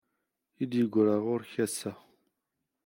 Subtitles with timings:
[0.61, 1.91] I d-yegra ɣur-k ass-a.